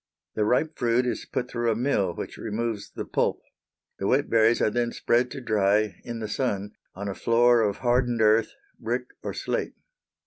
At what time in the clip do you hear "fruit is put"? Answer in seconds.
0.79-1.47